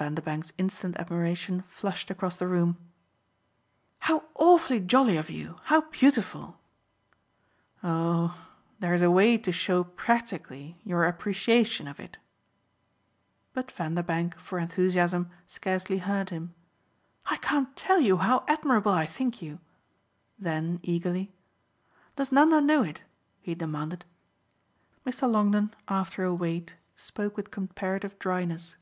[0.00, 2.78] Vanderbank's instant admiration flushed across the room.
[3.98, 6.58] "How awfully jolly of you how beautiful!"
[7.84, 8.34] "Oh
[8.78, 12.16] there's a way to show practically your appreciation of it."
[13.52, 16.54] But Vanderbank, for enthusiasm, scarcely heard him.
[17.26, 19.60] "I can't tell you how admirable I think you."
[20.38, 21.30] Then eagerly,
[22.16, 23.02] "Does Nanda know it?"
[23.42, 24.06] he demanded.
[25.04, 25.30] Mr.
[25.30, 28.78] Longdon, after a wait, spoke with comparative dryness.